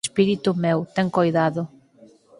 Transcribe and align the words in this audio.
Espírito 0.07 0.49
meu, 0.63 0.79
ten 0.95 1.07
coidado. 1.17 1.61